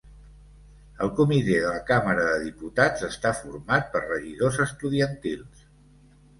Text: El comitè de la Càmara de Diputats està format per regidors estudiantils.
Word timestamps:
El 1.07 1.11
comitè 1.19 1.57
de 1.65 1.73
la 1.73 1.83
Càmara 1.91 2.25
de 2.31 2.41
Diputats 2.47 3.07
està 3.11 3.35
format 3.43 3.95
per 3.95 4.05
regidors 4.09 4.61
estudiantils. 4.69 5.65